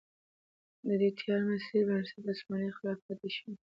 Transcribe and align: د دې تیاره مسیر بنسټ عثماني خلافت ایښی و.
د 0.87 0.89
دې 1.01 1.09
تیاره 1.17 1.45
مسیر 1.51 1.81
بنسټ 1.87 2.23
عثماني 2.31 2.69
خلافت 2.77 3.19
ایښی 3.25 3.47
و. 3.51 3.53